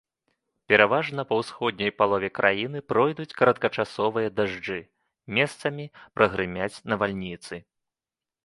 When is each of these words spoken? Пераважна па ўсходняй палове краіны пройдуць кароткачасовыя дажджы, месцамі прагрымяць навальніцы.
Пераважна 0.71 1.21
па 1.31 1.35
ўсходняй 1.41 1.91
палове 1.99 2.29
краіны 2.39 2.79
пройдуць 2.93 3.35
кароткачасовыя 3.41 4.33
дажджы, 4.39 4.79
месцамі 5.39 5.85
прагрымяць 6.21 6.75
навальніцы. 6.95 7.55